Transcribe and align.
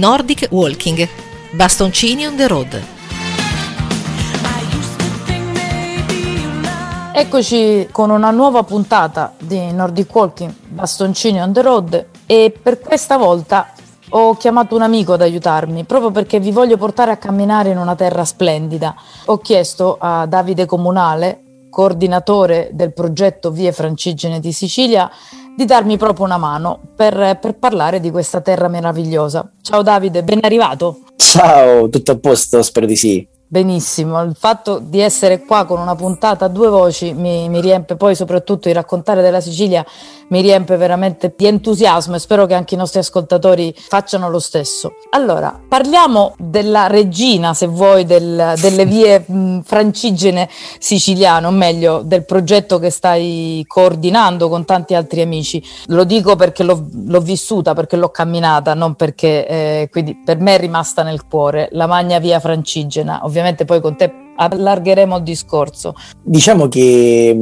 Nordic 0.00 0.48
Walking, 0.50 1.06
bastoncini 1.50 2.24
on 2.24 2.34
the 2.34 2.46
road. 2.48 2.82
Eccoci 7.12 7.86
con 7.92 8.08
una 8.08 8.30
nuova 8.30 8.62
puntata 8.62 9.34
di 9.38 9.70
Nordic 9.70 10.14
Walking, 10.14 10.54
bastoncini 10.68 11.42
on 11.42 11.52
the 11.52 11.60
road 11.60 12.06
e 12.24 12.50
per 12.62 12.80
questa 12.80 13.18
volta 13.18 13.74
ho 14.08 14.38
chiamato 14.38 14.74
un 14.74 14.80
amico 14.80 15.12
ad 15.12 15.20
aiutarmi 15.20 15.84
proprio 15.84 16.10
perché 16.10 16.40
vi 16.40 16.50
voglio 16.50 16.78
portare 16.78 17.10
a 17.10 17.18
camminare 17.18 17.68
in 17.68 17.76
una 17.76 17.94
terra 17.94 18.24
splendida. 18.24 18.94
Ho 19.26 19.36
chiesto 19.36 19.98
a 20.00 20.24
Davide 20.24 20.64
Comunale, 20.64 21.42
coordinatore 21.70 22.70
del 22.72 22.92
progetto 22.92 23.50
Vie 23.50 23.72
Francigene 23.72 24.40
di 24.40 24.52
Sicilia, 24.52 25.10
di 25.56 25.64
darmi 25.64 25.96
proprio 25.96 26.26
una 26.26 26.36
mano 26.36 26.80
per, 26.94 27.38
per, 27.40 27.56
parlare 27.56 28.00
di 28.00 28.10
questa 28.10 28.40
terra 28.40 28.68
meravigliosa. 28.68 29.50
Ciao 29.62 29.82
Davide, 29.82 30.22
ben 30.22 30.40
arrivato. 30.42 31.00
Ciao, 31.16 31.88
tutto 31.88 32.12
a 32.12 32.18
posto? 32.18 32.60
Spero 32.62 32.86
di 32.86 32.96
sì. 32.96 33.26
Benissimo, 33.52 34.22
il 34.22 34.36
fatto 34.38 34.78
di 34.78 35.00
essere 35.00 35.40
qua 35.40 35.64
con 35.64 35.80
una 35.80 35.96
puntata 35.96 36.44
a 36.44 36.48
due 36.48 36.68
voci 36.68 37.12
mi, 37.12 37.48
mi, 37.48 37.60
riempie, 37.60 37.96
poi 37.96 38.14
soprattutto 38.14 38.68
di 38.68 38.74
raccontare 38.74 39.22
della 39.22 39.40
Sicilia 39.40 39.84
mi 40.30 40.40
riempie 40.40 40.76
veramente 40.76 41.32
di 41.36 41.46
entusiasmo 41.46 42.16
e 42.16 42.18
spero 42.18 42.46
che 42.46 42.54
anche 42.54 42.74
i 42.74 42.78
nostri 42.78 42.98
ascoltatori 42.98 43.72
facciano 43.76 44.28
lo 44.30 44.38
stesso. 44.38 44.94
Allora, 45.10 45.60
parliamo 45.68 46.34
della 46.38 46.86
regina, 46.86 47.54
se 47.54 47.66
vuoi, 47.66 48.04
del, 48.04 48.54
delle 48.60 48.86
vie 48.86 49.22
mh, 49.26 49.62
francigene 49.62 50.48
siciliane, 50.78 51.46
o 51.46 51.50
meglio, 51.50 52.02
del 52.02 52.24
progetto 52.24 52.78
che 52.78 52.90
stai 52.90 53.64
coordinando 53.66 54.48
con 54.48 54.64
tanti 54.64 54.94
altri 54.94 55.20
amici. 55.20 55.62
Lo 55.86 56.04
dico 56.04 56.36
perché 56.36 56.62
l'ho, 56.62 56.88
l'ho 57.06 57.20
vissuta, 57.20 57.74
perché 57.74 57.96
l'ho 57.96 58.10
camminata, 58.10 58.74
non 58.74 58.94
perché, 58.94 59.46
eh, 59.46 59.88
quindi 59.90 60.16
per 60.16 60.38
me 60.38 60.54
è 60.54 60.58
rimasta 60.58 61.02
nel 61.02 61.26
cuore, 61.26 61.68
la 61.72 61.86
Magna 61.86 62.18
Via 62.18 62.40
Francigena, 62.40 63.20
ovviamente 63.22 63.48
ovviamente 63.50 63.64
poi 63.64 63.80
con 63.80 63.96
te 63.96 64.28
allargheremo 64.40 65.18
il 65.18 65.22
discorso. 65.22 65.94
Diciamo 66.22 66.68
che 66.68 67.36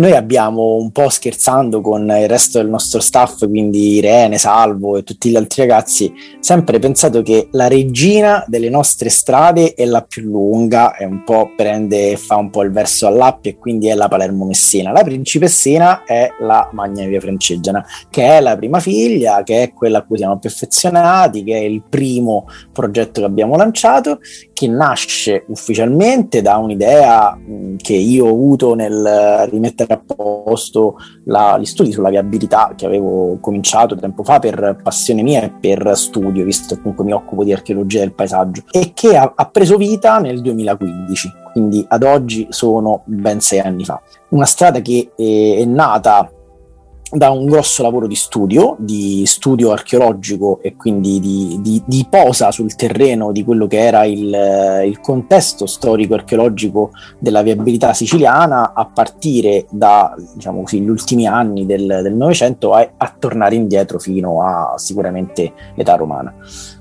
noi 0.00 0.12
abbiamo 0.12 0.76
un 0.76 0.92
po' 0.92 1.08
scherzando 1.08 1.80
con 1.80 2.04
il 2.04 2.28
resto 2.28 2.58
del 2.58 2.70
nostro 2.70 3.00
staff, 3.00 3.46
quindi 3.46 3.96
Irene, 3.96 4.38
Salvo 4.38 4.96
e 4.96 5.02
tutti 5.02 5.28
gli 5.28 5.36
altri 5.36 5.62
ragazzi, 5.62 6.12
sempre 6.38 6.78
pensato 6.78 7.20
che 7.22 7.48
la 7.52 7.68
regina 7.68 8.44
delle 8.46 8.70
nostre 8.70 9.10
strade 9.10 9.74
è 9.74 9.84
la 9.84 10.02
più 10.02 10.22
lunga, 10.22 10.94
è 10.96 11.04
un 11.04 11.22
po' 11.24 11.50
prende 11.54 12.12
e 12.12 12.16
fa 12.16 12.36
un 12.36 12.48
po' 12.48 12.62
il 12.62 12.70
verso 12.70 13.06
all'appio 13.06 13.50
e 13.50 13.58
quindi 13.58 13.88
è 13.88 13.94
la 13.94 14.08
Palermo 14.08 14.46
Messina. 14.46 14.92
La 14.92 15.02
principessina 15.02 16.04
è 16.04 16.30
la 16.40 16.70
Magna 16.72 17.04
Via 17.06 17.20
Francigena, 17.20 17.84
che 18.08 18.24
è 18.24 18.40
la 18.40 18.56
prima 18.56 18.80
figlia, 18.80 19.42
che 19.42 19.64
è 19.64 19.72
quella 19.72 19.98
a 19.98 20.02
cui 20.04 20.16
siamo 20.16 20.38
più 20.38 20.48
affezionati, 20.48 21.42
che 21.42 21.58
è 21.58 21.62
il 21.62 21.82
primo 21.86 22.46
progetto 22.72 23.20
che 23.20 23.26
abbiamo 23.26 23.56
lanciato, 23.56 24.20
che 24.60 24.68
nasce 24.68 25.44
ufficialmente 25.46 26.42
da 26.42 26.58
un'idea 26.58 27.34
mh, 27.34 27.76
che 27.76 27.94
io 27.94 28.26
ho 28.26 28.28
avuto 28.28 28.74
nel 28.74 29.48
rimettere 29.48 29.94
a 29.94 30.02
posto 30.04 30.96
la, 31.24 31.56
gli 31.58 31.64
studi 31.64 31.92
sulla 31.92 32.10
viabilità 32.10 32.74
che 32.76 32.84
avevo 32.84 33.38
cominciato 33.40 33.96
tempo 33.96 34.22
fa 34.22 34.38
per 34.38 34.78
passione 34.82 35.22
mia 35.22 35.40
e 35.40 35.50
per 35.50 35.96
studio, 35.96 36.44
visto 36.44 36.74
che 36.74 36.82
comunque 36.82 37.06
mi 37.06 37.14
occupo 37.14 37.42
di 37.42 37.54
archeologia 37.54 38.00
del 38.00 38.12
paesaggio, 38.12 38.64
e 38.70 38.92
che 38.92 39.16
ha, 39.16 39.32
ha 39.34 39.48
preso 39.48 39.78
vita 39.78 40.18
nel 40.18 40.42
2015, 40.42 41.32
quindi 41.52 41.82
ad 41.88 42.02
oggi 42.02 42.46
sono 42.50 43.00
ben 43.06 43.40
sei 43.40 43.60
anni 43.60 43.86
fa. 43.86 43.98
Una 44.28 44.44
strada 44.44 44.80
che 44.82 45.12
è, 45.16 45.22
è 45.22 45.64
nata 45.64 46.30
da 47.10 47.30
un 47.30 47.46
grosso 47.46 47.82
lavoro 47.82 48.06
di 48.06 48.14
studio, 48.14 48.76
di 48.78 49.24
studio 49.26 49.72
archeologico 49.72 50.60
e 50.62 50.76
quindi 50.76 51.18
di, 51.18 51.58
di, 51.60 51.82
di 51.84 52.06
posa 52.08 52.50
sul 52.52 52.74
terreno 52.76 53.32
di 53.32 53.42
quello 53.42 53.66
che 53.66 53.78
era 53.78 54.04
il, 54.04 54.84
il 54.86 55.00
contesto 55.00 55.66
storico-archeologico 55.66 56.90
della 57.18 57.42
viabilità 57.42 57.92
siciliana 57.92 58.72
a 58.74 58.86
partire 58.86 59.66
da 59.70 60.14
diciamo 60.34 60.62
ultimi 60.88 61.26
anni 61.26 61.66
del 61.66 62.12
Novecento 62.14 62.74
a, 62.74 62.88
a 62.96 63.14
tornare 63.18 63.56
indietro 63.56 63.98
fino 63.98 64.42
a 64.42 64.74
sicuramente 64.76 65.52
l'età 65.74 65.96
romana. 65.96 66.34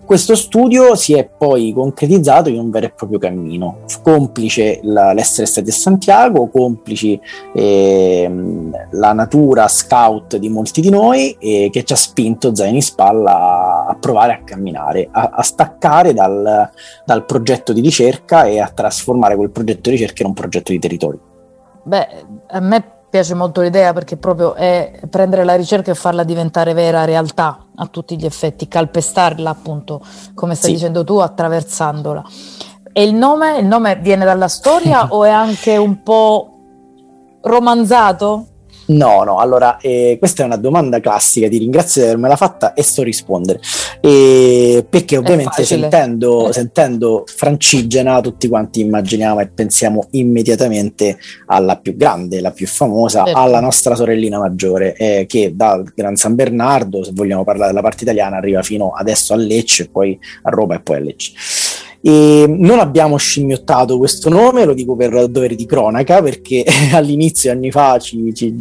Questo 0.10 0.36
studio 0.36 0.96
si 0.96 1.14
è 1.14 1.30
poi 1.30 1.72
concretizzato 1.72 2.50
in 2.50 2.58
un 2.58 2.72
vero 2.72 2.88
e 2.88 2.90
proprio 2.90 3.20
cammino, 3.20 3.82
complice 4.02 4.80
la, 4.82 5.14
l'essere 5.14 5.46
stati 5.46 5.70
a 5.70 5.74
Santiago, 5.74 6.48
complici 6.48 7.22
eh, 7.54 8.28
la 8.90 9.14
natura 9.14 9.68
scout 9.68 10.38
di 10.38 10.50
molti 10.50 10.82
di 10.82 10.90
noi 10.90 11.38
eh, 11.40 11.70
che 11.72 11.84
ci 11.84 11.94
ha 11.94 11.96
spinto 11.96 12.56
zaino 12.56 12.78
in 12.78 12.82
spalla 12.82 13.86
a, 13.86 13.96
provare 14.00 14.34
a 14.34 14.44
camminare, 14.44 15.10
a, 15.12 15.30
a 15.32 15.44
staccare 15.44 16.12
dal, 16.16 16.72
dal 17.06 17.26
progetto 17.26 17.72
di 17.72 17.82
ricerca 17.82 18.46
e 18.46 18.60
a 18.60 18.68
trasformare 18.68 19.36
quel 19.36 19.52
progetto 19.52 19.92
di 19.92 19.96
ricerca 19.98 20.24
in 20.24 20.30
un 20.30 20.34
progetto 20.34 20.72
di 20.72 20.80
territorio. 20.80 21.20
Beh, 21.84 22.08
a 22.48 22.60
me 22.60 22.99
piace 23.10 23.34
molto 23.34 23.62
l'idea 23.62 23.92
perché 23.94 24.18
proprio 24.18 24.54
è 24.54 25.00
prendere 25.10 25.44
la 25.44 25.56
ricerca 25.56 25.92
e 25.92 25.96
farla 25.96 26.24
diventare 26.24 26.74
vera 26.74 27.06
realtà 27.06 27.68
a 27.76 27.88
tutti 27.88 28.18
gli 28.18 28.26
effetti, 28.26 28.68
calpestarla 28.68 29.50
appunto, 29.50 30.02
come 30.34 30.56
stai 30.56 30.72
sì. 30.72 30.76
dicendo 30.76 31.04
tu, 31.04 31.18
attraversandola. 31.18 32.24
E 32.92 33.04
il 33.04 33.14
nome, 33.14 33.58
il 33.58 33.66
nome 33.66 33.96
viene 33.98 34.26
dalla 34.26 34.48
storia 34.48 35.08
o 35.14 35.24
è 35.24 35.30
anche 35.30 35.78
un 35.78 36.04
po' 36.04 36.54
romanzato? 37.42 38.46
No, 38.90 39.24
no, 39.24 39.38
allora 39.38 39.78
eh, 39.78 40.16
questa 40.18 40.44
è 40.44 40.46
una 40.46 40.56
domanda 40.56 41.00
classica, 41.00 41.48
ti 41.48 41.60
ringrazio 41.60 42.02
di 42.02 42.08
avermela 42.08 42.36
fatta 42.36 42.74
e 42.74 42.82
sto 42.82 43.02
a 43.02 43.04
rispondere. 43.04 43.60
Eh, 44.02 44.86
perché 44.90 45.18
ovviamente 45.18 45.64
sentendo, 45.64 46.52
sentendo 46.52 47.24
Francigena 47.28 48.20
tutti 48.22 48.48
quanti 48.48 48.80
immaginiamo 48.80 49.42
e 49.42 49.48
pensiamo 49.48 50.08
immediatamente 50.12 51.18
alla 51.48 51.78
più 51.78 51.96
grande, 51.96 52.42
la 52.42 52.52
più 52.52 52.66
famosa, 52.66 53.24
certo. 53.26 53.40
alla 53.40 53.60
nostra 53.60 53.94
sorellina 53.94 54.40
maggiore, 54.40 54.96
eh, 54.96 55.26
che 55.28 55.54
dal 55.56 55.92
Gran 55.94 56.16
San 56.16 56.34
Bernardo, 56.34 57.04
se 57.04 57.12
vogliamo 57.14 57.44
parlare 57.44 57.70
della 57.70 57.84
parte 57.84 58.04
italiana, 58.04 58.38
arriva 58.38 58.64
fino 58.64 58.92
adesso 58.92 59.34
a 59.34 59.38
Lecce, 59.38 59.90
poi 59.90 60.18
a 60.44 60.50
Roma 60.50 60.76
e 60.76 60.80
poi 60.80 60.96
a 60.98 61.00
Lecce. 61.00 61.34
E 62.02 62.46
non 62.48 62.80
abbiamo 62.80 63.18
scimmiottato 63.18 63.98
questo 63.98 64.30
nome, 64.30 64.64
lo 64.64 64.74
dico 64.74 64.96
per 64.96 65.28
dovere 65.28 65.56
di 65.56 65.66
cronaca, 65.66 66.22
perché 66.22 66.64
all'inizio, 66.94 67.52
anni 67.52 67.72
fa, 67.72 68.00
ci, 68.00 68.34
ci, 68.34 68.56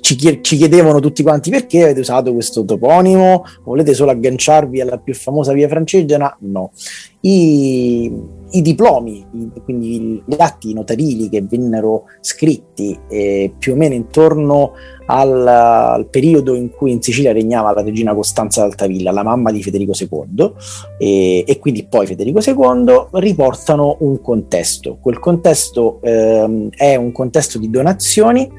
ci, 0.00 0.40
ci, 0.42 0.56
chiedevano 0.56 0.98
tutti 0.98 1.22
quanti 1.22 1.50
perché 1.50 1.84
avete 1.84 2.00
usato 2.00 2.32
questo 2.32 2.64
toponimo, 2.64 3.44
volete 3.64 3.94
solo 3.94 4.10
agganciarvi 4.10 4.80
alla 4.80 4.98
più 4.98 5.14
famosa 5.14 5.52
via 5.52 5.68
francigena? 5.68 6.36
No. 6.40 6.72
I, 7.20 8.10
i 8.52 8.62
diplomi, 8.62 9.26
quindi 9.64 10.22
gli 10.24 10.34
atti 10.38 10.72
notarili 10.72 11.28
che 11.28 11.42
vennero 11.42 12.04
scritti 12.20 12.98
eh, 13.08 13.52
più 13.58 13.72
o 13.72 13.76
meno 13.76 13.94
intorno 13.94 14.72
al, 15.06 15.46
al, 15.46 16.08
periodo 16.08 16.54
in 16.54 16.70
cui 16.70 16.92
in 16.92 17.02
Sicilia 17.02 17.32
regnava 17.32 17.72
la 17.72 17.82
regina 17.82 18.14
Costanza 18.14 18.62
d'Altavilla, 18.62 19.10
la 19.10 19.22
mamma 19.22 19.50
di 19.50 19.62
Federico 19.62 19.92
II, 19.98 20.52
e, 20.98 21.44
e 21.46 21.58
quindi 21.58 21.84
poi 21.84 22.06
Federico 22.06 22.40
II, 22.40 23.06
riportano 23.12 23.96
un 24.00 24.20
contesto. 24.20 24.98
Quel 25.00 25.18
contesto 25.18 25.98
ehm, 26.02 26.70
è 26.70 26.96
un 26.96 27.12
contesto 27.12 27.58
di 27.58 27.70
donazioni 27.70 28.50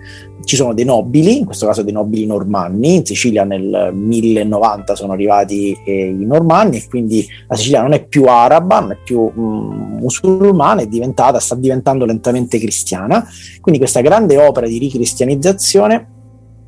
ci 0.44 0.56
sono 0.56 0.74
dei 0.74 0.86
nobili, 0.86 1.38
in 1.38 1.46
questo 1.46 1.66
caso 1.66 1.84
dei 1.84 1.94
nobili 1.94 2.26
normanni, 2.26 2.96
in 2.96 3.06
Sicilia 3.06 3.44
nel 3.44 3.92
1090 3.94 4.96
sono 4.96 5.14
arrivati 5.14 5.78
eh, 5.86 6.08
i 6.08 6.26
normanni 6.26 6.78
e 6.78 6.88
quindi 6.88 7.26
la 7.48 7.56
Sicilia 7.56 7.82
non 7.82 7.94
è 7.94 8.06
più 8.06 8.26
araba, 8.26 8.80
non 8.80 8.92
è 8.92 8.98
più 9.04 9.32
mm, 9.32 9.98
musulmana, 10.00 10.82
è 10.82 10.88
diventata, 10.88 11.40
sta 11.40 11.56
diventando 11.56 12.06
lentamente 12.06 12.60
cristiana, 12.60 13.26
quindi 13.62 13.80
questa 13.80 14.02
grande 14.02 14.38
opera 14.38 14.68
di 14.68 14.78
ricristianizzazione 14.78 16.08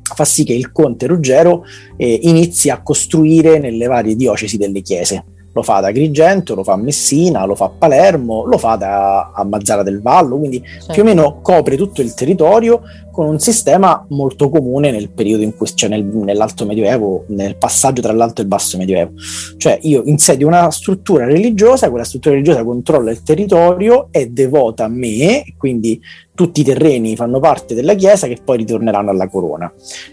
fa 0.02 0.24
sì 0.24 0.44
che 0.44 0.52
il 0.52 0.70
conte 0.70 1.06
Ruggero 1.06 1.64
eh, 1.96 2.20
inizi 2.22 2.70
a 2.70 2.80
costruire 2.80 3.58
nelle 3.58 3.86
varie 3.86 4.14
diocesi 4.14 4.56
delle 4.56 4.80
chiese 4.80 5.24
lo 5.56 5.62
fa 5.62 5.76
ad 5.76 5.84
Agrigento, 5.84 6.54
lo 6.54 6.62
fa 6.62 6.74
a 6.74 6.76
Messina, 6.76 7.46
lo 7.46 7.54
fa 7.54 7.64
a 7.64 7.70
Palermo, 7.70 8.44
lo 8.44 8.58
fa 8.58 8.76
da, 8.76 9.32
a 9.34 9.42
Mazzara 9.42 9.82
del 9.82 10.02
Vallo, 10.02 10.36
quindi 10.36 10.62
certo. 10.62 10.92
più 10.92 11.00
o 11.00 11.04
meno 11.06 11.40
copre 11.40 11.76
tutto 11.76 12.02
il 12.02 12.12
territorio 12.12 12.82
con 13.16 13.28
un 13.28 13.38
sistema 13.38 14.04
molto 14.10 14.50
comune 14.50 14.90
nel 14.90 15.08
periodo 15.08 15.42
in 15.42 15.56
cui, 15.56 15.66
cioè 15.74 15.88
nel, 15.88 16.04
nell'alto 16.04 16.66
medioevo, 16.66 17.24
nel 17.28 17.56
passaggio 17.56 18.02
tra 18.02 18.12
l'alto 18.12 18.42
e 18.42 18.44
il 18.44 18.50
basso 18.50 18.76
medioevo. 18.76 19.12
Cioè 19.56 19.78
io 19.84 20.02
insedio 20.04 20.46
una 20.46 20.70
struttura 20.70 21.24
religiosa, 21.24 21.88
quella 21.88 22.04
struttura 22.04 22.34
religiosa 22.34 22.62
controlla 22.62 23.10
il 23.10 23.22
territorio, 23.22 24.08
è 24.10 24.26
devota 24.26 24.84
a 24.84 24.88
me, 24.88 25.44
quindi 25.56 25.98
tutti 26.34 26.60
i 26.60 26.64
terreni 26.64 27.16
fanno 27.16 27.40
parte 27.40 27.74
della 27.74 27.94
Chiesa 27.94 28.26
che 28.26 28.36
poi 28.44 28.58
ritorneranno 28.58 29.08
alla 29.08 29.30
corona. 29.30 29.72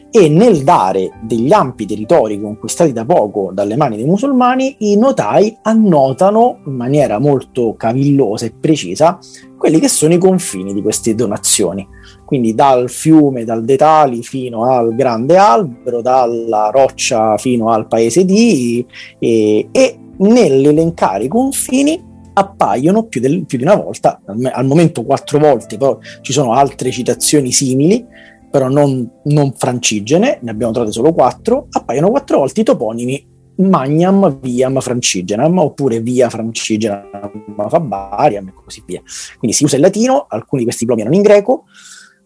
E 0.09 0.29
nel 0.29 0.63
dare 0.63 1.11
degli 1.23 1.51
ampi 1.51 1.85
territori 1.85 2.39
conquistati 2.39 2.93
da 2.93 3.03
poco 3.03 3.51
dalle 3.53 3.75
mani 3.75 3.97
dei 3.97 4.05
musulmani, 4.05 4.77
i 4.79 4.95
notai 4.95 5.57
annotano 5.63 6.61
in 6.67 6.75
maniera 6.75 7.19
molto 7.19 7.75
cavillosa 7.75 8.45
e 8.45 8.53
precisa 8.57 9.19
quelli 9.57 9.79
che 9.79 9.89
sono 9.89 10.13
i 10.13 10.17
confini 10.17 10.73
di 10.73 10.81
queste 10.81 11.15
donazioni. 11.15 11.85
Quindi 12.33 12.55
dal 12.55 12.89
fiume, 12.89 13.45
dal 13.45 13.63
Detali 13.63 14.23
fino 14.23 14.63
al 14.63 14.95
grande 14.95 15.37
albero, 15.37 16.01
dalla 16.01 16.71
roccia 16.73 17.37
fino 17.37 17.69
al 17.69 17.85
paese 17.85 18.25
di 18.25 18.83
e, 19.19 19.67
e 19.71 19.99
nell'elencare 20.17 21.25
i 21.25 21.27
confini 21.27 22.03
appaiono 22.33 23.03
più, 23.03 23.21
del, 23.21 23.45
più, 23.45 23.59
di 23.59 23.65
una 23.65 23.75
volta, 23.75 24.19
al, 24.25 24.65
momento 24.65 25.03
quattro 25.03 25.37
volte, 25.37 25.77
poi 25.77 25.97
ci 26.21 26.33
sono 26.33 26.53
altre 26.53 26.89
citazioni 26.89 27.51
simili, 27.51 28.03
però 28.49 28.67
non, 28.67 29.07
non 29.25 29.53
francigene, 29.55 30.39
ne 30.41 30.49
abbiamo 30.49 30.73
trovate 30.73 30.91
solo 30.91 31.13
quattro, 31.13 31.67
appaiono 31.69 32.09
quattro 32.09 32.39
volte 32.39 32.61
i 32.61 32.63
toponimi 32.63 33.27
Magnam, 33.57 34.39
Viam, 34.41 34.79
Francigenam, 34.79 35.55
oppure 35.59 35.99
Via 35.99 36.31
Francigenam, 36.31 37.29
Fabariam 37.69 38.47
e 38.47 38.53
così 38.55 38.81
via. 38.87 39.03
Quindi 39.37 39.55
si 39.55 39.65
usa 39.65 39.75
il 39.75 39.83
latino, 39.83 40.25
alcuni 40.27 40.61
di 40.61 40.63
questi 40.63 40.85
diplomi 40.85 41.01
erano 41.01 41.15
in 41.15 41.21
greco, 41.21 41.65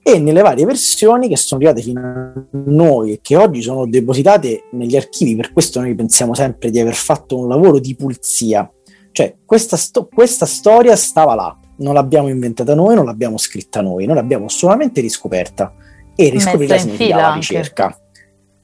e 0.07 0.19
nelle 0.19 0.42
varie 0.42 0.63
versioni 0.63 1.27
che 1.27 1.36
sono 1.36 1.59
arrivate 1.59 1.83
fino 1.83 2.00
a 2.00 2.33
noi 2.51 3.12
e 3.12 3.19
che 3.21 3.36
oggi 3.36 3.62
sono 3.62 3.86
depositate 3.86 4.63
negli 4.71 4.95
archivi, 4.95 5.36
per 5.36 5.51
questo 5.51 5.81
noi 5.81 5.94
pensiamo 5.95 6.33
sempre 6.33 6.69
di 6.69 6.80
aver 6.80 6.94
fatto 6.94 7.38
un 7.38 7.50
lavoro 7.50 7.77
di 7.77 7.94
pulizia. 7.94 8.71
Cioè, 9.12 9.36
questa, 9.44 9.75
sto- 9.75 10.07
questa 10.07 10.45
storia 10.45 10.95
stava 10.95 11.36
là, 11.36 11.59
non 11.80 11.94
l'abbiamo 11.94 12.30
inventata 12.30 12.74
noi, 12.74 12.95
non 12.95 13.04
l'abbiamo 13.04 13.38
scritta 13.38 13.81
noi, 13.81 14.06
noi 14.06 14.15
l'abbiamo 14.15 14.48
solamente 14.48 15.01
riscoperta 15.01 15.74
e 16.15 16.30
riscoprirla 16.30 16.77
significa 16.77 17.15
la 17.18 17.33
ricerca. 17.33 17.83
Anche 17.83 18.06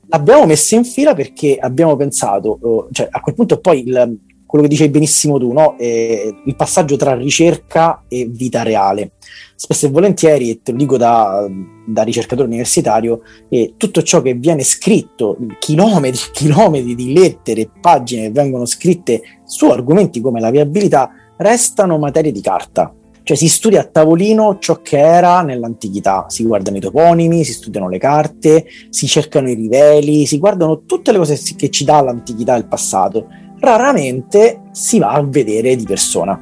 l'abbiamo 0.07 0.45
messa 0.45 0.75
in 0.75 0.85
fila 0.85 1.13
perché 1.13 1.57
abbiamo 1.59 1.97
pensato, 1.97 2.57
uh, 2.61 2.87
cioè 2.91 3.07
a 3.11 3.19
quel 3.19 3.35
punto 3.35 3.59
poi 3.59 3.85
il, 3.85 4.17
quello 4.53 4.67
che 4.67 4.73
dicevi 4.75 4.91
benissimo 4.91 5.39
tu, 5.39 5.51
no? 5.51 5.75
eh, 5.79 6.31
il 6.45 6.55
passaggio 6.55 6.95
tra 6.95 7.15
ricerca 7.15 8.03
e 8.07 8.27
vita 8.29 8.61
reale. 8.61 9.13
Spesso 9.55 9.87
e 9.87 9.89
volentieri, 9.89 10.51
e 10.51 10.61
te 10.61 10.73
lo 10.73 10.77
dico 10.77 10.95
da, 10.95 11.49
da 11.87 12.03
ricercatore 12.03 12.47
universitario, 12.47 13.21
eh, 13.49 13.73
tutto 13.77 14.03
ciò 14.03 14.21
che 14.21 14.35
viene 14.35 14.61
scritto, 14.61 15.37
chilometri 15.57 16.19
e 16.27 16.31
chilometri 16.31 16.93
di 16.93 17.13
lettere 17.13 17.67
pagine 17.81 18.27
che 18.27 18.31
vengono 18.31 18.65
scritte 18.65 19.23
su 19.43 19.71
argomenti 19.71 20.21
come 20.21 20.39
la 20.39 20.51
viabilità, 20.51 21.09
restano 21.37 21.97
materie 21.97 22.31
di 22.31 22.41
carta 22.41 22.93
cioè 23.23 23.37
si 23.37 23.47
studia 23.47 23.79
a 23.79 23.85
tavolino 23.85 24.57
ciò 24.59 24.81
che 24.81 24.99
era 24.99 25.41
nell'antichità, 25.41 26.25
si 26.27 26.43
guardano 26.43 26.77
i 26.77 26.81
toponimi, 26.81 27.45
si 27.45 27.53
studiano 27.53 27.87
le 27.87 27.97
carte, 27.97 28.65
si 28.89 29.07
cercano 29.07 29.49
i 29.49 29.53
riveli, 29.53 30.25
si 30.25 30.37
guardano 30.37 30.83
tutte 30.85 31.13
le 31.13 31.17
cose 31.17 31.39
che 31.55 31.69
ci 31.69 31.85
dà 31.85 32.01
l'antichità 32.01 32.55
e 32.55 32.59
il 32.59 32.67
passato. 32.67 33.27
Raramente 33.63 34.63
si 34.71 34.99
va 34.99 35.11
a 35.11 35.23
vedere 35.23 35.77
di 35.77 35.85
persona, 35.85 36.37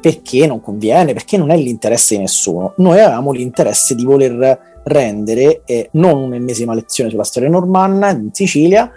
perché 0.00 0.46
non 0.46 0.62
conviene, 0.62 1.12
perché 1.12 1.36
non 1.36 1.50
è 1.50 1.56
l'interesse 1.58 2.14
di 2.14 2.22
nessuno. 2.22 2.72
Noi 2.78 2.98
avevamo 2.98 3.30
l'interesse 3.30 3.94
di 3.94 4.04
voler 4.04 4.80
rendere 4.84 5.60
eh, 5.66 5.90
non 5.92 6.16
un'ennesima 6.22 6.72
lezione 6.72 7.10
sulla 7.10 7.24
storia 7.24 7.50
normanna 7.50 8.08
in 8.12 8.30
Sicilia, 8.32 8.90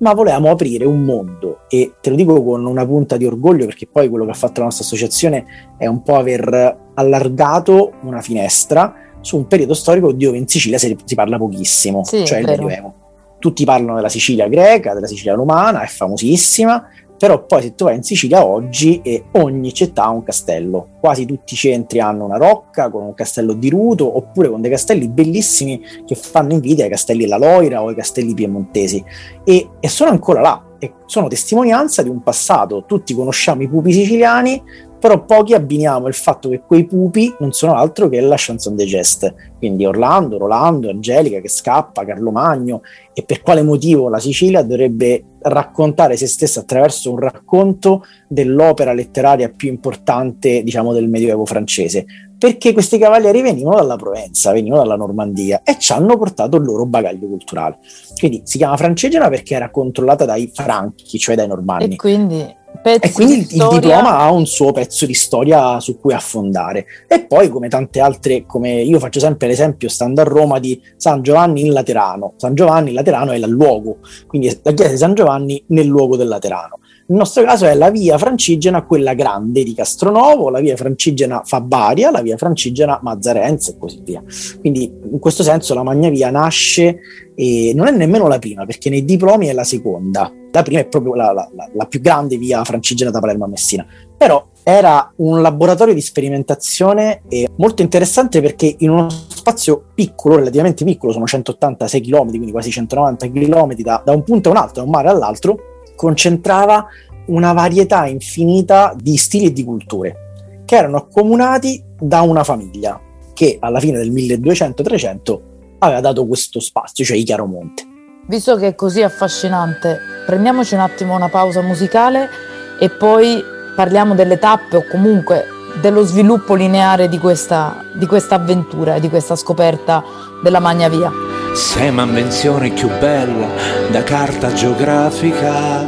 ma 0.00 0.12
volevamo 0.12 0.50
aprire 0.50 0.84
un 0.84 1.04
mondo 1.04 1.60
e 1.70 1.94
te 2.02 2.10
lo 2.10 2.16
dico 2.16 2.42
con 2.44 2.66
una 2.66 2.84
punta 2.84 3.16
di 3.16 3.24
orgoglio 3.24 3.64
perché 3.64 3.86
poi 3.86 4.10
quello 4.10 4.26
che 4.26 4.32
ha 4.32 4.34
fatto 4.34 4.58
la 4.58 4.66
nostra 4.66 4.84
associazione 4.84 5.44
è 5.78 5.86
un 5.86 6.02
po' 6.02 6.16
aver 6.16 6.90
allargato 6.92 7.92
una 8.02 8.20
finestra 8.20 8.94
su 9.22 9.38
un 9.38 9.46
periodo 9.46 9.72
storico 9.72 10.12
dove 10.12 10.36
in 10.36 10.46
Sicilia 10.46 10.76
si, 10.76 10.94
si 11.02 11.14
parla 11.14 11.38
pochissimo, 11.38 12.04
sì, 12.04 12.26
cioè 12.26 12.40
il 12.40 12.46
Medioevo. 12.46 12.94
Tutti 13.38 13.64
parlano 13.64 13.94
della 13.96 14.10
Sicilia 14.10 14.46
greca, 14.48 14.92
della 14.92 15.06
Sicilia 15.06 15.34
romana, 15.34 15.82
è 15.82 15.86
famosissima, 15.86 16.88
però 17.22 17.46
poi 17.46 17.62
se 17.62 17.76
tu 17.76 17.84
vai 17.84 17.94
in 17.94 18.02
Sicilia 18.02 18.44
oggi 18.44 19.00
e 19.00 19.26
ogni 19.34 19.72
città 19.72 20.06
ha 20.06 20.10
un 20.10 20.24
castello, 20.24 20.88
quasi 20.98 21.24
tutti 21.24 21.54
i 21.54 21.56
centri 21.56 22.00
hanno 22.00 22.24
una 22.24 22.36
rocca 22.36 22.90
con 22.90 23.04
un 23.04 23.14
castello 23.14 23.52
di 23.52 23.70
Ruto 23.70 24.16
oppure 24.16 24.50
con 24.50 24.60
dei 24.60 24.72
castelli 24.72 25.06
bellissimi 25.06 25.80
che 26.04 26.16
fanno 26.16 26.54
invidia 26.54 26.82
ai 26.82 26.90
castelli 26.90 27.20
della 27.20 27.38
Loira 27.38 27.80
o 27.80 27.86
ai 27.86 27.94
castelli 27.94 28.34
piemontesi. 28.34 29.04
E, 29.44 29.68
e 29.78 29.88
sono 29.88 30.10
ancora 30.10 30.40
là 30.40 30.64
e 30.80 30.94
sono 31.06 31.28
testimonianza 31.28 32.02
di 32.02 32.08
un 32.08 32.24
passato, 32.24 32.86
tutti 32.86 33.14
conosciamo 33.14 33.62
i 33.62 33.68
pupi 33.68 33.92
siciliani, 33.92 34.60
però 35.02 35.24
pochi 35.24 35.52
abbiniamo 35.52 36.06
il 36.06 36.14
fatto 36.14 36.48
che 36.48 36.62
quei 36.64 36.86
pupi 36.86 37.34
non 37.40 37.50
sono 37.50 37.74
altro 37.74 38.08
che 38.08 38.20
la 38.20 38.36
chanson 38.38 38.76
de 38.76 38.84
geste, 38.84 39.34
quindi 39.58 39.84
Orlando, 39.84 40.38
Rolando, 40.38 40.88
Angelica 40.88 41.40
che 41.40 41.48
scappa, 41.48 42.04
Carlo 42.04 42.30
Magno, 42.30 42.82
e 43.12 43.24
per 43.24 43.42
quale 43.42 43.64
motivo 43.64 44.08
la 44.08 44.20
Sicilia 44.20 44.62
dovrebbe 44.62 45.24
raccontare 45.40 46.16
se 46.16 46.28
stessa 46.28 46.60
attraverso 46.60 47.10
un 47.10 47.18
racconto 47.18 48.04
dell'opera 48.28 48.92
letteraria 48.92 49.48
più 49.48 49.70
importante, 49.70 50.62
diciamo, 50.62 50.92
del 50.92 51.08
Medioevo 51.08 51.46
francese, 51.46 52.06
perché 52.38 52.72
questi 52.72 52.96
cavalieri 52.96 53.42
venivano 53.42 53.78
dalla 53.78 53.96
Provenza, 53.96 54.52
venivano 54.52 54.82
dalla 54.82 54.94
Normandia 54.96 55.62
e 55.64 55.78
ci 55.80 55.92
hanno 55.92 56.16
portato 56.16 56.58
il 56.58 56.62
loro 56.62 56.86
bagaglio 56.86 57.26
culturale. 57.26 57.78
Quindi 58.16 58.42
si 58.44 58.56
chiama 58.56 58.76
francigena 58.76 59.28
perché 59.28 59.56
era 59.56 59.68
controllata 59.70 60.24
dai 60.24 60.48
franchi, 60.54 61.18
cioè 61.18 61.34
dai 61.34 61.48
normanni. 61.48 61.94
E 61.94 61.96
quindi 61.96 62.60
e 62.82 63.12
quindi 63.12 63.34
il, 63.34 63.40
il, 63.40 63.68
diploma 63.70 64.18
ha 64.18 64.32
un 64.32 64.46
suo 64.46 64.72
pezzo 64.72 65.06
di 65.06 65.14
storia 65.14 65.78
su 65.78 65.98
cui 66.00 66.12
affondare. 66.12 66.86
E 67.06 67.24
poi, 67.24 67.48
come 67.48 67.68
tante 67.68 68.00
altre, 68.00 68.44
come 68.44 68.82
io 68.82 68.98
faccio 68.98 69.20
sempre 69.20 69.46
l'esempio, 69.46 69.88
stando 69.88 70.20
a 70.20 70.24
Roma, 70.24 70.58
di 70.58 70.80
San 70.96 71.22
Giovanni 71.22 71.64
in 71.64 71.72
Laterano. 71.72 72.34
San 72.36 72.54
Giovanni 72.54 72.88
in 72.88 72.94
Laterano 72.94 73.30
è 73.30 73.36
il 73.36 73.46
luogo, 73.48 73.98
quindi 74.26 74.48
la 74.62 74.72
chiesa 74.72 74.90
di 74.90 74.96
San 74.96 75.14
Giovanni 75.14 75.62
nel 75.68 75.86
luogo 75.86 76.16
del 76.16 76.28
Laterano. 76.28 76.80
Nel 77.06 77.18
nostro 77.18 77.44
caso 77.44 77.66
è 77.66 77.74
la 77.74 77.90
via 77.90 78.16
Francigena, 78.18 78.84
quella 78.84 79.14
grande 79.14 79.62
di 79.62 79.74
Castronovo, 79.74 80.50
la 80.50 80.60
via 80.60 80.76
Francigena 80.76 81.42
Fabaria, 81.44 82.10
la 82.10 82.22
via 82.22 82.36
Francigena 82.36 82.98
Mazzarenza 83.02 83.72
e 83.72 83.78
così 83.78 84.00
via. 84.02 84.22
Quindi 84.60 84.90
in 85.10 85.18
questo 85.18 85.42
senso 85.42 85.74
la 85.74 85.82
Magna 85.82 86.08
Via 86.08 86.30
nasce 86.30 86.98
e 87.34 87.72
non 87.74 87.86
è 87.86 87.90
nemmeno 87.90 88.28
la 88.28 88.38
prima, 88.38 88.64
perché 88.64 88.88
nei 88.88 89.04
diplomi 89.04 89.46
è 89.48 89.52
la 89.52 89.64
seconda. 89.64 90.32
La 90.52 90.62
prima 90.62 90.80
è 90.80 90.86
proprio 90.86 91.14
la, 91.14 91.32
la, 91.32 91.48
la 91.72 91.86
più 91.86 92.00
grande 92.00 92.36
via 92.36 92.62
Francigena 92.64 93.10
da 93.10 93.20
Palermo 93.20 93.44
a 93.44 93.48
Messina. 93.48 93.86
Però 94.16 94.48
era 94.62 95.12
un 95.16 95.42
laboratorio 95.42 95.94
di 95.94 96.00
sperimentazione 96.00 97.22
molto 97.56 97.82
interessante 97.82 98.40
perché 98.40 98.76
in 98.78 98.90
uno 98.90 99.08
spazio 99.08 99.86
piccolo, 99.94 100.36
relativamente 100.36 100.84
piccolo, 100.84 101.12
sono 101.12 101.26
186 101.26 102.00
km, 102.00 102.28
quindi 102.28 102.52
quasi 102.52 102.70
190 102.70 103.30
km 103.30 103.74
da, 103.76 104.02
da 104.04 104.12
un 104.12 104.22
punto 104.22 104.48
a 104.48 104.52
un 104.52 104.58
altro, 104.58 104.74
da 104.74 104.82
un 104.82 104.90
mare 104.90 105.08
all'altro, 105.08 105.58
concentrava 105.96 106.86
una 107.26 107.52
varietà 107.52 108.06
infinita 108.06 108.94
di 108.96 109.16
stili 109.16 109.46
e 109.46 109.52
di 109.52 109.64
culture 109.64 110.16
che 110.64 110.76
erano 110.76 110.96
accomunati 110.96 111.82
da 111.98 112.22
una 112.22 112.44
famiglia 112.44 113.00
che 113.32 113.56
alla 113.60 113.80
fine 113.80 113.98
del 113.98 114.12
1200-300 114.12 115.40
aveva 115.78 116.00
dato 116.00 116.26
questo 116.26 116.60
spazio, 116.60 117.04
cioè 117.04 117.16
i 117.16 117.24
Chiaromonte. 117.24 117.91
Visto 118.24 118.56
che 118.56 118.68
è 118.68 118.74
così 118.76 119.02
affascinante, 119.02 120.00
prendiamoci 120.24 120.74
un 120.74 120.80
attimo 120.80 121.16
una 121.16 121.28
pausa 121.28 121.60
musicale 121.60 122.30
e 122.78 122.88
poi 122.88 123.42
parliamo 123.74 124.14
delle 124.14 124.38
tappe 124.38 124.76
o 124.76 124.84
comunque 124.88 125.44
dello 125.80 126.04
sviluppo 126.04 126.54
lineare 126.54 127.08
di 127.08 127.18
questa, 127.18 127.82
di 127.92 128.06
questa 128.06 128.36
avventura 128.36 128.94
e 128.94 129.00
di 129.00 129.08
questa 129.08 129.34
scoperta 129.34 130.04
della 130.40 130.60
Magna 130.60 130.88
Via. 130.88 131.10
Sei 131.52 131.88
un'invenzione 131.88 132.70
più 132.70 132.88
bella 133.00 133.48
da 133.90 134.04
carta 134.04 134.52
geografica. 134.52 135.84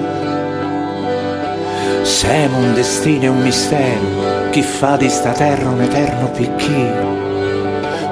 Siamo 2.02 2.58
un 2.58 2.74
destino 2.74 3.24
e 3.24 3.28
un 3.28 3.42
mistero, 3.42 4.50
chi 4.50 4.62
fa 4.62 4.96
di 4.96 5.08
sta 5.08 5.30
terra 5.30 5.68
un 5.68 5.80
eterno 5.80 6.28
picchino. 6.30 7.22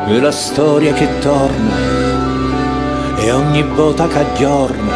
E 0.06 0.20
la 0.20 0.32
storia 0.32 0.92
che 0.92 1.08
torna, 1.18 2.01
e 3.22 3.30
ogni 3.30 3.62
bota 3.62 4.06
che 4.08 4.18
aggiorna, 4.18 4.94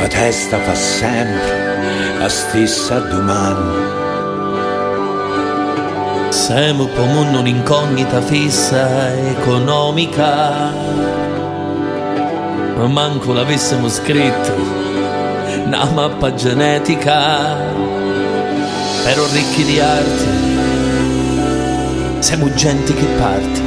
la 0.00 0.06
testa 0.08 0.58
fa 0.58 0.74
sempre 0.74 2.16
la 2.18 2.28
stessa 2.28 2.98
domanda 2.98 3.98
siamo 6.48 6.86
come 6.86 7.36
un'incognita 7.36 8.22
fissa 8.22 9.14
economica. 9.14 10.72
Ma 12.74 12.86
manco 12.86 13.34
l'avessimo 13.34 13.86
scritto, 13.90 14.54
una 15.66 15.84
mappa 15.92 16.32
genetica. 16.32 17.56
Però 19.04 19.26
ricchi 19.30 19.64
di 19.64 19.78
arte, 19.78 20.26
siamo 22.20 22.50
gente 22.54 22.94
che 22.94 23.04
parte, 23.18 23.60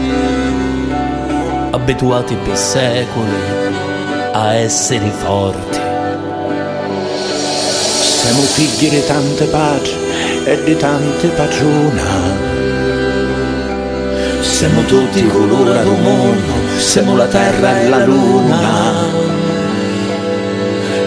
abituati 1.72 2.36
per 2.36 2.56
secoli 2.58 3.32
a 4.34 4.54
essere 4.54 5.10
forti. 5.10 5.80
Siamo 8.00 8.42
figli 8.42 8.90
di 8.90 9.06
tante 9.06 9.46
pace 9.46 9.96
e 10.46 10.63
di 10.63 10.75
tante 10.78 11.28
padrone 11.30 12.60
siamo 14.62 14.84
tutti 14.84 15.25
colora 15.25 15.82
d'un 15.82 16.01
mondo, 16.04 16.78
siamo 16.78 17.16
la 17.16 17.25
terra 17.25 17.82
e 17.82 17.90
la 17.90 18.06
luna. 18.06 18.60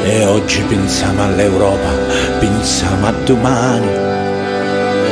E 0.02 0.24
oggi 0.24 0.60
pensiamo 0.62 1.22
all'Europa, 1.22 1.88
pensiamo 2.40 3.06
a 3.06 3.12
domani. 3.12 3.86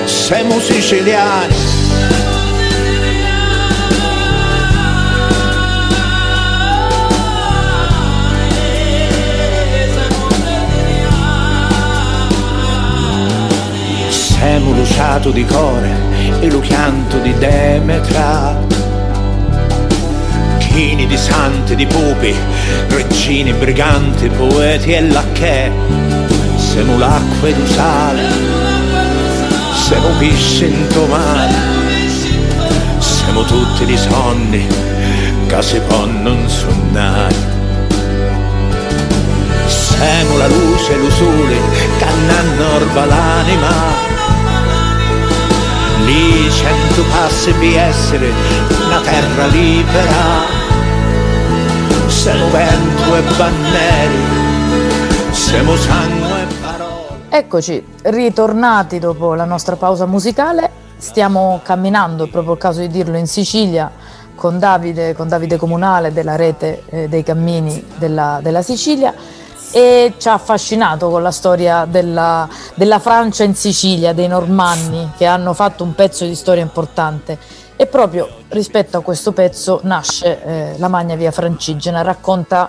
Siamo 0.06 0.58
siciliani 0.58 1.81
bruciato 14.82 15.30
di 15.30 15.44
core 15.44 15.94
e 16.40 16.50
lo 16.50 16.58
chianto 16.58 17.18
di 17.18 17.32
Demetra. 17.38 18.58
Chini 20.58 21.06
di 21.06 21.16
santi, 21.16 21.76
di 21.76 21.86
pupi, 21.86 22.34
regini, 22.88 23.52
briganti, 23.52 24.28
poeti 24.28 24.92
e 24.92 25.08
lacchè. 25.08 25.70
Siamo 26.56 26.98
l'acqua 26.98 27.48
ed 27.48 27.64
sale, 27.66 28.22
siamo 29.86 30.08
pisci 30.18 30.64
in 30.64 30.86
mare, 31.08 31.54
siamo 32.98 33.44
tutti 33.44 33.84
di 33.84 33.96
sonni 33.96 34.66
che 35.46 35.62
si 35.62 35.80
possono 35.86 36.48
suonare. 36.48 37.50
Siamo 39.66 40.36
la 40.38 40.48
luce 40.48 40.92
e 40.92 40.96
l'usure 40.96 41.56
che 41.98 42.04
hanno 42.04 43.06
l'anima 43.06 44.21
lì 46.04 46.50
cento 46.50 47.02
per 47.04 47.78
essere 47.78 48.30
una 48.84 49.00
terra 49.00 49.46
libera. 49.46 50.60
Siamo 52.06 52.50
vento 52.50 53.16
e 53.16 53.22
banneri 53.36 54.50
siamo 55.32 55.76
sangue 55.76 56.42
e 56.42 56.46
parole. 56.60 57.20
Eccoci 57.30 57.84
ritornati 58.02 58.98
dopo 58.98 59.34
la 59.34 59.44
nostra 59.44 59.76
pausa 59.76 60.06
musicale. 60.06 60.80
Stiamo 60.96 61.60
camminando 61.62 62.24
è 62.24 62.28
proprio 62.28 62.52
il 62.52 62.58
caso 62.58 62.80
di 62.80 62.88
dirlo 62.88 63.16
in 63.16 63.26
Sicilia 63.26 63.90
con 64.34 64.58
Davide, 64.58 65.14
con 65.14 65.28
Davide 65.28 65.56
Comunale 65.56 66.12
della 66.12 66.36
rete 66.36 66.84
eh, 66.90 67.08
dei 67.08 67.22
cammini 67.22 67.84
della, 67.96 68.40
della 68.42 68.62
Sicilia 68.62 69.12
e 69.72 70.14
ci 70.18 70.28
ha 70.28 70.34
affascinato 70.34 71.08
con 71.08 71.22
la 71.22 71.30
storia 71.30 71.86
della, 71.86 72.46
della, 72.74 72.98
Francia 72.98 73.42
in 73.42 73.54
Sicilia, 73.54 74.12
dei 74.12 74.28
Normanni 74.28 75.12
che 75.16 75.24
hanno 75.24 75.54
fatto 75.54 75.82
un 75.82 75.94
pezzo 75.94 76.24
di 76.24 76.34
storia 76.34 76.62
importante. 76.62 77.38
E 77.74 77.86
proprio 77.86 78.28
rispetto 78.48 78.98
a 78.98 79.00
questo 79.00 79.32
pezzo 79.32 79.80
nasce 79.82 80.44
eh, 80.44 80.74
la 80.78 80.88
Magna 80.88 81.16
Via 81.16 81.30
Francigena, 81.30 82.02
racconta 82.02 82.68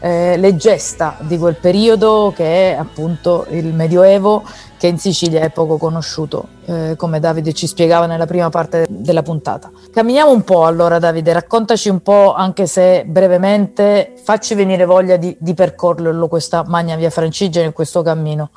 eh, 0.00 0.36
le 0.36 0.56
gesta 0.56 1.16
di 1.20 1.38
quel 1.38 1.56
periodo 1.56 2.32
che 2.34 2.72
è 2.72 2.76
appunto 2.76 3.46
il 3.50 3.72
Medioevo 3.74 4.44
che 4.78 4.86
in 4.86 4.98
Sicilia 4.98 5.40
è 5.40 5.50
poco 5.50 5.76
conosciuto, 5.76 6.46
eh, 6.64 6.94
come 6.96 7.18
Davide 7.18 7.52
ci 7.52 7.66
spiegava 7.66 8.06
nella 8.06 8.26
prima 8.26 8.48
parte 8.48 8.86
della 8.88 9.22
puntata. 9.22 9.70
Camminiamo 9.92 10.30
un 10.30 10.44
po' 10.44 10.64
allora 10.66 11.00
Davide, 11.00 11.32
raccontaci 11.32 11.88
un 11.88 12.00
po', 12.00 12.32
anche 12.32 12.66
se 12.66 13.04
brevemente, 13.04 14.14
facci 14.22 14.54
venire 14.54 14.84
voglia 14.84 15.16
di, 15.16 15.36
di 15.38 15.52
percorrerlo 15.52 16.28
questa 16.28 16.64
Magna 16.66 16.94
Via 16.94 17.10
Francigena 17.10 17.66
in 17.66 17.72
questo 17.72 18.02
cammino. 18.02 18.50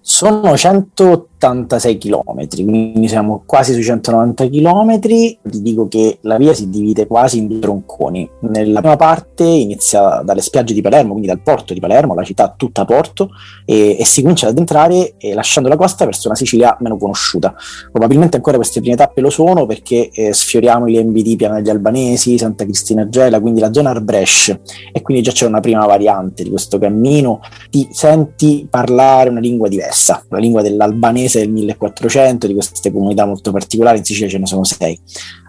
Sono 0.00 0.56
186 1.38 1.98
km, 1.98 2.46
quindi 2.48 3.08
siamo 3.08 3.42
quasi 3.44 3.72
sui 3.72 3.82
190 3.82 4.48
km. 4.48 4.98
Ti 5.00 5.38
dico 5.42 5.86
che 5.88 6.18
la 6.22 6.36
via 6.38 6.54
si 6.54 6.68
divide 6.70 7.06
quasi 7.06 7.38
in 7.38 7.48
due 7.48 7.58
tronconi. 7.58 8.28
Nella 8.40 8.80
prima 8.80 8.96
parte 8.96 9.44
inizia 9.44 10.22
dalle 10.24 10.40
spiagge 10.40 10.72
di 10.72 10.80
Palermo, 10.80 11.10
quindi 11.10 11.28
dal 11.28 11.42
porto 11.42 11.74
di 11.74 11.80
Palermo, 11.80 12.14
la 12.14 12.22
città 12.22 12.54
tutta 12.56 12.84
porto, 12.84 13.30
e, 13.64 13.96
e 13.98 14.04
si 14.04 14.22
comincia 14.22 14.48
ad 14.48 14.58
entrare 14.58 15.14
eh, 15.18 15.34
lasciando 15.34 15.68
la 15.68 15.76
costa 15.76 16.04
verso 16.04 16.28
una 16.28 16.36
Sicilia 16.36 16.76
meno 16.80 16.96
conosciuta. 16.96 17.54
Probabilmente 17.90 18.36
ancora 18.36 18.56
queste 18.56 18.80
prime 18.80 18.96
tappe 18.96 19.20
lo 19.20 19.30
sono 19.30 19.66
perché 19.66 20.10
eh, 20.10 20.32
sfioriamo 20.32 20.86
i 20.86 20.92
lembi 20.92 21.22
di 21.22 21.36
Piana 21.36 21.56
degli 21.56 21.70
Albanesi, 21.70 22.38
Santa 22.38 22.64
Cristina 22.64 23.08
Gela, 23.08 23.40
quindi 23.40 23.60
la 23.60 23.72
zona 23.72 23.90
Arbresh, 23.90 24.58
e 24.92 25.02
quindi 25.02 25.22
già 25.22 25.32
c'è 25.32 25.46
una 25.46 25.60
prima 25.60 25.84
variante 25.84 26.42
di 26.42 26.48
questo 26.50 26.78
cammino. 26.78 27.40
Ti 27.70 27.88
senti 27.90 28.66
parlare 28.68 29.28
una 29.28 29.40
lingua 29.40 29.68
diversa, 29.68 30.24
la 30.30 30.38
lingua 30.38 30.62
dell'albanese 30.62 31.25
del 31.32 31.50
1400, 31.50 32.46
di 32.46 32.54
queste 32.54 32.92
comunità 32.92 33.24
molto 33.26 33.50
particolari, 33.50 33.98
in 33.98 34.04
Sicilia 34.04 34.28
ce 34.28 34.38
ne 34.38 34.46
sono 34.46 34.64
sei. 34.64 34.98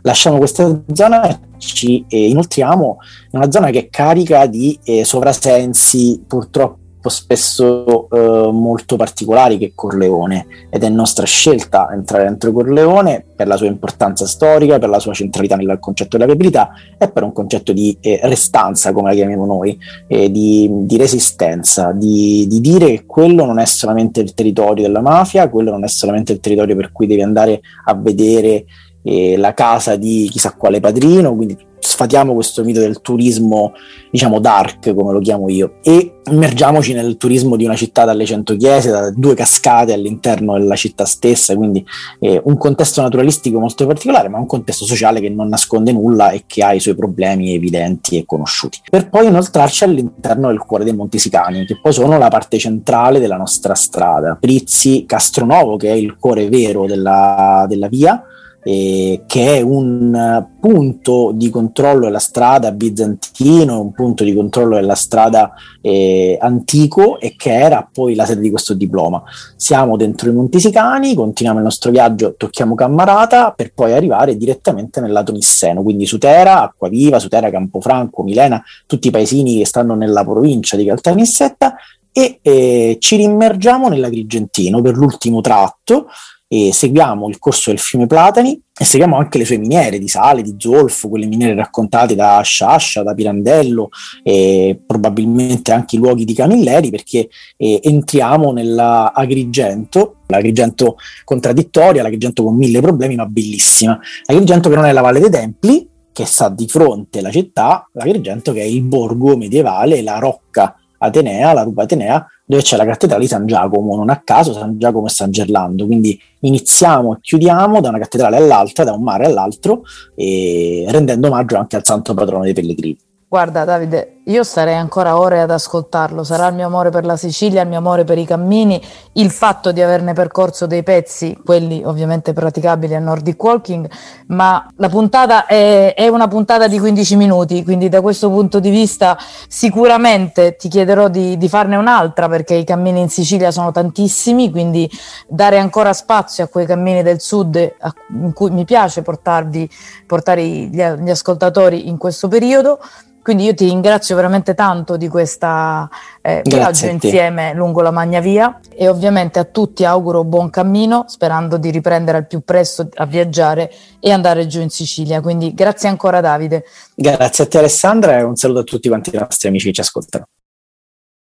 Lasciamo 0.01 0.37
questa 0.37 0.83
zona 0.93 1.29
e 1.29 1.39
ci 1.57 2.05
eh, 2.07 2.29
inoltriamo 2.29 2.97
in 3.31 3.39
una 3.39 3.51
zona 3.51 3.69
che 3.69 3.79
è 3.79 3.89
carica 3.89 4.45
di 4.45 4.77
eh, 4.83 5.03
sovrasensi 5.03 6.23
purtroppo 6.25 6.85
spesso 7.09 8.09
eh, 8.09 8.51
molto 8.51 8.95
particolari 8.95 9.57
che 9.57 9.73
Corleone. 9.75 10.47
Ed 10.69 10.83
è 10.83 10.89
nostra 10.89 11.25
scelta 11.25 11.89
entrare 11.91 12.23
dentro 12.23 12.51
Corleone 12.51 13.23
per 13.35 13.47
la 13.47 13.55
sua 13.55 13.67
importanza 13.67 14.25
storica, 14.25 14.79
per 14.79 14.89
la 14.89 14.99
sua 14.99 15.13
centralità 15.13 15.55
nel 15.55 15.77
concetto 15.79 16.17
della 16.17 16.25
viabilità 16.25 16.71
e 16.97 17.09
per 17.09 17.23
un 17.23 17.31
concetto 17.31 17.71
di 17.73 17.95
eh, 18.01 18.19
restanza, 18.23 18.91
come 18.91 19.09
la 19.09 19.15
chiamiamo 19.15 19.45
noi, 19.45 19.77
eh, 20.07 20.31
di, 20.31 20.69
di, 20.71 20.97
resistenza, 20.97 21.91
di, 21.91 22.47
di, 22.47 22.59
dire 22.61 22.87
che 22.87 23.05
quello 23.05 23.45
non 23.45 23.59
è 23.59 23.65
solamente 23.65 24.21
il 24.21 24.33
territorio 24.33 24.83
della 24.83 25.01
mafia, 25.01 25.49
quello 25.49 25.71
non 25.71 25.83
è 25.83 25.87
solamente 25.87 26.33
il 26.33 26.39
territorio 26.39 26.75
per 26.75 26.91
cui 26.91 27.07
devi 27.07 27.21
andare 27.21 27.61
a 27.85 27.93
vedere 27.93 28.65
eh, 29.07 29.37
la 29.37 29.53
casa 29.53 29.95
di 29.95 30.27
chissà 30.29 30.53
quale 30.53 30.81
padrino, 30.81 31.33
quindi 31.33 31.57
sfatiamo 31.79 32.33
questo 32.33 32.63
mito 32.63 32.81
del 32.81 32.99
turismo, 33.01 33.71
diciamo 34.11 34.39
dark, 34.39 34.93
come 34.93 35.13
lo 35.13 35.19
chiamo 35.19 35.47
io, 35.47 35.75
e 35.81 36.19
immergiamoci 36.29 36.91
nel 36.93 37.15
turismo 37.15 37.55
di 37.55 37.63
una 37.63 37.75
città 37.75 38.03
dalle 38.03 38.25
cento 38.25 38.57
chiese, 38.57 38.91
da 38.91 39.09
due 39.11 39.35
cascate 39.35 39.93
all'interno 39.93 40.57
della 40.57 40.75
città 40.75 41.05
stessa, 41.05 41.55
quindi 41.55 41.85
eh, 42.19 42.41
un 42.43 42.57
contesto 42.57 43.01
naturalistico 43.01 43.59
molto 43.59 43.85
particolare, 43.85 44.27
ma 44.27 44.37
un 44.37 44.47
contesto 44.47 44.85
sociale 44.85 45.21
che 45.21 45.29
non 45.29 45.47
nasconde 45.47 45.93
nulla 45.93 46.31
e 46.31 46.43
che 46.45 46.61
ha 46.63 46.73
i 46.73 46.81
suoi 46.81 46.95
problemi 46.95 47.53
evidenti 47.53 48.17
e 48.17 48.25
conosciuti. 48.25 48.79
Per 48.89 49.09
poi 49.09 49.27
inoltrarci 49.27 49.85
all'interno 49.85 50.49
del 50.49 50.59
cuore 50.59 50.83
dei 50.83 50.93
Monti 50.93 51.19
Sicani, 51.19 51.65
che 51.65 51.79
poi 51.81 51.93
sono 51.93 52.17
la 52.17 52.27
parte 52.27 52.57
centrale 52.57 53.19
della 53.19 53.37
nostra 53.37 53.75
strada. 53.75 54.37
Prizzi, 54.37 55.05
Castronovo, 55.05 55.77
che 55.77 55.89
è 55.89 55.95
il 55.95 56.17
cuore 56.19 56.49
vero 56.49 56.85
della, 56.85 57.65
della 57.69 57.87
via, 57.87 58.21
eh, 58.67 59.23
che 59.27 59.59
è 59.59 59.61
un 59.61 60.45
punto 60.59 61.31
di 61.33 61.49
controllo 61.49 62.01
della 62.01 62.19
strada 62.19 62.73
bizantino, 62.73 63.79
un 63.79 63.93
punto 63.93 64.25
di 64.25 64.33
controllo 64.33 64.75
della 64.75 64.93
strada 64.93 65.53
eh, 65.79 66.37
antico 66.41 67.17
e 67.17 67.35
che 67.37 67.53
era 67.53 67.89
poi 67.89 68.13
la 68.13 68.25
sede 68.25 68.41
di 68.41 68.49
questo 68.49 68.73
diploma. 68.73 69.23
Siamo 69.55 69.95
dentro 69.95 70.29
i 70.29 70.33
Monti 70.33 70.59
Sicani, 70.59 71.13
continuiamo 71.13 71.59
il 71.59 71.63
nostro 71.63 71.91
viaggio, 71.91 72.35
tocchiamo 72.35 72.75
Cammarata 72.75 73.51
per 73.51 73.71
poi 73.73 73.93
arrivare 73.93 74.35
direttamente 74.35 74.99
nel 74.99 75.13
lato 75.13 75.31
nisseno, 75.31 75.81
quindi 75.81 76.05
Sutera, 76.05 76.63
Acquaviva, 76.63 77.19
Sutera, 77.19 77.49
Campofranco, 77.49 78.21
Milena, 78.21 78.61
tutti 78.85 79.07
i 79.07 79.11
paesini 79.11 79.59
che 79.59 79.65
stanno 79.65 79.95
nella 79.95 80.25
provincia 80.25 80.75
di 80.75 80.83
Caltanissetta 80.83 81.73
e 82.11 82.39
eh, 82.41 82.97
ci 82.99 83.15
rimmergiamo 83.15 83.87
nell'Agrigentino 83.87 84.81
per 84.81 84.97
l'ultimo 84.97 85.39
tratto 85.39 86.07
e 86.47 86.71
seguiamo 86.71 87.27
il 87.27 87.39
corso 87.39 87.71
del 87.71 87.79
fiume 87.79 88.07
Platani 88.07 88.59
e 88.79 88.85
seguiamo 88.85 89.17
anche 89.17 89.37
le 89.37 89.45
sue 89.45 89.57
miniere 89.57 89.99
di 89.99 90.07
sale, 90.07 90.41
di 90.41 90.55
zolfo, 90.57 91.09
quelle 91.09 91.25
miniere 91.25 91.55
raccontate 91.55 92.15
da 92.15 92.39
Sciascia, 92.41 93.03
da 93.03 93.13
Pirandello 93.13 93.89
e 94.23 94.79
probabilmente 94.85 95.71
anche 95.71 95.97
i 95.97 95.99
luoghi 95.99 96.23
di 96.23 96.33
Camilleri 96.33 96.89
perché 96.89 97.27
eh, 97.57 97.79
entriamo 97.83 98.53
nell'Agrigento, 98.53 100.17
l'Agrigento 100.27 100.97
contraddittoria, 101.25 102.01
l'Agrigento 102.01 102.43
con 102.43 102.55
mille 102.55 102.79
problemi 102.79 103.15
ma 103.15 103.25
bellissima, 103.25 103.99
l'Agrigento 104.25 104.69
che 104.69 104.75
non 104.75 104.85
è 104.85 104.93
la 104.93 105.01
Valle 105.01 105.19
dei 105.19 105.29
Templi, 105.29 105.89
che 106.13 106.25
sta 106.25 106.49
di 106.49 106.67
fronte 106.67 107.19
alla 107.19 107.31
città, 107.31 107.87
l'Agrigento 107.93 108.53
che 108.53 108.61
è 108.61 108.65
il 108.65 108.83
borgo 108.83 109.35
medievale, 109.35 110.01
la 110.01 110.17
rocca 110.17 110.75
Atenea, 110.99 111.53
la 111.53 111.63
rupa 111.63 111.83
Atenea, 111.83 112.25
dove 112.49 112.61
c'è 112.61 112.77
la 112.77 112.85
cattedrale 112.85 113.23
di 113.23 113.27
San 113.27 113.45
Giacomo, 113.45 113.97
non 113.97 114.09
a 114.09 114.21
caso 114.23 114.53
San 114.53 114.79
Giacomo 114.79 115.07
e 115.07 115.09
San 115.09 115.31
Gerlando, 115.31 115.85
quindi 115.85 116.17
iniziamo 116.39 117.15
e 117.15 117.17
chiudiamo 117.19 117.81
da 117.81 117.89
una 117.89 117.99
cattedrale 117.99 118.37
all'altra, 118.37 118.85
da 118.85 118.93
un 118.93 119.03
mare 119.03 119.25
all'altro, 119.25 119.81
rendendo 120.15 121.27
omaggio 121.27 121.57
anche 121.57 121.75
al 121.75 121.83
santo 121.83 122.13
patrono 122.13 122.45
dei 122.45 122.53
pellegrini. 122.53 122.97
Guarda 123.27 123.65
Davide, 123.65 124.16
io 124.27 124.43
starei 124.43 124.75
ancora 124.75 125.17
ore 125.17 125.39
ad 125.39 125.51
ascoltarlo, 125.51 126.23
sarà 126.23 126.47
il 126.47 126.55
mio 126.55 126.65
amore 126.65 126.89
per 126.89 127.05
la 127.05 127.15
Sicilia, 127.15 127.61
il 127.61 127.67
mio 127.69 127.77
amore 127.77 128.03
per 128.03 128.17
i 128.17 128.25
cammini, 128.25 128.81
il 129.13 129.31
fatto 129.31 129.71
di 129.71 129.81
averne 129.81 130.11
percorso 130.13 130.65
dei 130.67 130.83
pezzi, 130.83 131.37
quelli 131.45 131.81
ovviamente 131.85 132.33
praticabili 132.33 132.93
a 132.93 132.99
Nordic 132.99 133.41
Walking, 133.41 133.89
ma 134.27 134.67
la 134.75 134.89
puntata 134.89 135.45
è, 135.45 135.93
è 135.95 136.09
una 136.09 136.27
puntata 136.27 136.67
di 136.67 136.77
15 136.77 137.15
minuti, 137.15 137.63
quindi 137.63 137.87
da 137.87 138.01
questo 138.01 138.29
punto 138.29 138.59
di 138.59 138.69
vista 138.69 139.17
sicuramente 139.47 140.57
ti 140.57 140.67
chiederò 140.67 141.07
di, 141.07 141.37
di 141.37 141.47
farne 141.47 141.77
un'altra 141.77 142.27
perché 142.27 142.55
i 142.55 142.65
cammini 142.65 142.99
in 142.99 143.09
Sicilia 143.09 143.51
sono 143.51 143.71
tantissimi, 143.71 144.51
quindi 144.51 144.89
dare 145.27 145.57
ancora 145.57 145.93
spazio 145.93 146.43
a 146.43 146.47
quei 146.47 146.65
cammini 146.65 147.01
del 147.01 147.21
sud 147.21 147.55
a, 147.79 147.93
in 148.09 148.33
cui 148.33 148.51
mi 148.51 148.65
piace 148.65 149.03
portarvi, 149.03 149.69
portare 150.05 150.45
gli, 150.45 150.81
gli 150.81 151.09
ascoltatori 151.09 151.87
in 151.87 151.97
questo 151.97 152.27
periodo. 152.27 152.79
Quindi 153.27 153.43
io 153.43 153.53
ti 153.53 153.65
ringrazio 153.65 154.15
veramente 154.17 154.55
tanto 154.55 154.97
di 154.97 155.07
questo 155.07 155.89
eh, 156.21 156.41
viaggio 156.43 156.87
insieme 156.87 157.53
lungo 157.53 157.81
la 157.81 157.91
Magna 157.91 158.19
Via 158.19 158.59
e 158.75 158.89
ovviamente 158.89 159.39
a 159.39 159.43
tutti 159.45 159.85
auguro 159.85 160.23
buon 160.23 160.49
cammino 160.49 161.05
sperando 161.07 161.57
di 161.57 161.69
riprendere 161.69 162.17
al 162.17 162.27
più 162.27 162.41
presto 162.41 162.89
a 162.95 163.05
viaggiare 163.05 163.71
e 163.99 164.11
andare 164.11 164.47
giù 164.47 164.59
in 164.59 164.69
Sicilia. 164.69 165.21
Quindi 165.21 165.53
grazie 165.53 165.87
ancora 165.87 166.19
Davide. 166.19 166.65
Grazie 166.95 167.43
a 167.45 167.47
te 167.47 167.57
Alessandra 167.59 168.17
e 168.17 168.23
un 168.23 168.35
saluto 168.35 168.59
a 168.59 168.63
tutti 168.63 168.87
quanti 168.89 169.15
i 169.15 169.17
nostri 169.19 169.47
amici 169.47 169.67
che 169.67 169.73
ci 169.73 169.81
ascoltano. 169.81 170.27